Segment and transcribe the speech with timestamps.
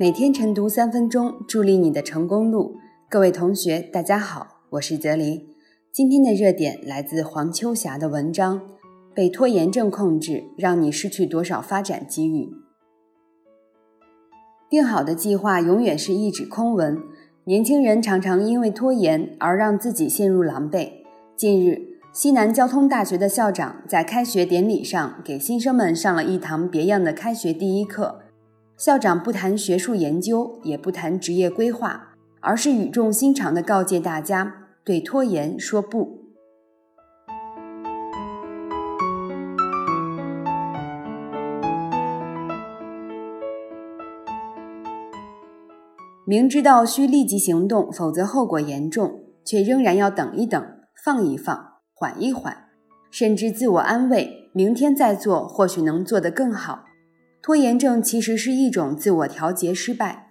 [0.00, 2.76] 每天晨读三分钟，助力你的成功路。
[3.06, 5.46] 各位同学，大家好，我是泽林。
[5.92, 8.62] 今天的热点来自黄秋霞的文章：
[9.14, 12.48] 被拖延症控制，让你失去多少发展机遇？
[14.70, 16.96] 定好的计划永远是一纸空文。
[17.44, 20.92] 年轻人常常因为拖延而让自己陷入狼狈。
[21.36, 28.22] 近日，西南交通大学的校长在开学典礼上给新生们上了一堂别样的开学第一课。
[28.80, 36.22] 校长不谈学术研究，也不谈职业规划，而是语重心长地告诫大家：对拖延说不。
[46.24, 50.64] 明知道需立即行动，否则后果严重，却仍然要等一等、
[51.04, 52.56] 放一放、缓一缓，
[53.10, 56.84] 甚至自我安慰：明天再做，或许能做得更好。
[57.42, 60.30] 拖延症其实是一种自我调节失败，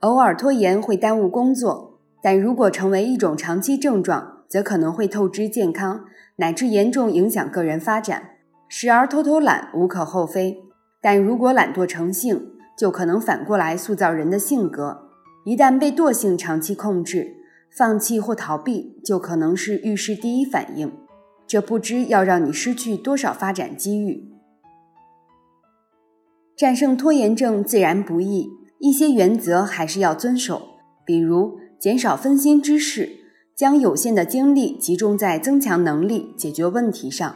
[0.00, 6.04] 偶尔拖延会耽误工作，但如果成为一种长期症状，则可能会透支健康，
[6.36, 8.30] 乃至严重影响个人发展。
[8.68, 10.62] 时而偷偷懒无可厚非，
[11.00, 15.08] 但如果懒惰成性，就可能反过来塑造人的性格。
[15.44, 17.34] 一旦被惰性长期控制，
[17.76, 20.92] 放弃或逃避就可能是遇事第一反应，
[21.44, 24.28] 这不知要让你失去多少发展机遇。
[26.58, 30.60] 战胜拖延症自然不易，一些原则还是要遵守，
[31.06, 33.08] 比如减少分心之事，
[33.56, 37.32] 将有限的精力集中在增强能力、解决问题上。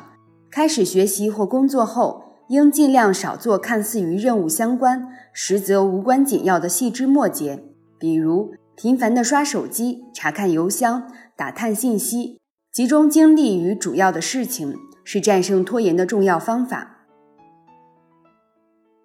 [0.50, 7.62] 开始学习或工作后，应尽量少做看似与任务相关，实则无关紧要的细枝末节，
[8.00, 11.04] 比如频繁的刷手机、查看邮箱、
[11.36, 12.40] 打探信息。
[12.72, 17.01] 集中精力于主要的事情，是战胜拖延的重要方法。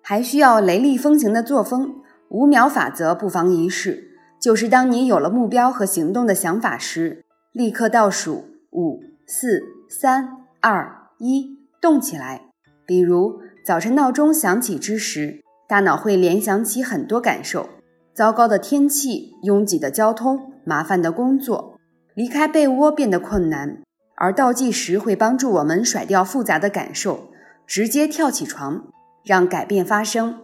[0.09, 1.95] 还需要雷厉风行的作风。
[2.29, 12.43] 五秒法则不妨一试，就是当你有了目标和行动的想法时，立刻倒数五、四、三、二、一，动起来。
[12.85, 17.67] 比如早晨闹钟响起之时，大脑会联想起很多感受：
[18.13, 21.77] 糟糕的天气、拥挤的交通、麻烦的工作，
[22.13, 23.79] 离开被窝变得困难。
[24.15, 27.27] 而倒计时会帮助我们甩掉复杂的感受，
[27.65, 28.87] 直接跳起床。
[29.27, 30.39] 让改变发生，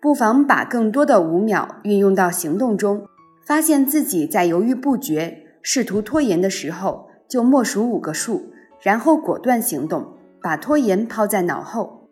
[0.00, 3.06] 不妨把更多的五秒运用到行动中。
[3.44, 12.08] 发现自己在犹豫不决、试图拖延的时候，就默数五个数，然后果断行动，把拖延抛在脑后。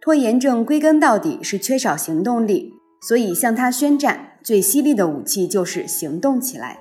[0.00, 2.72] 拖延症归根到底是缺少行动力，
[3.06, 6.78] 所以向他宣战，最犀利的武器就是行动起来。